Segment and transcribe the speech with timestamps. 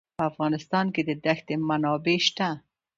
[0.17, 2.49] په افغانستان کې د دښتې منابع شته.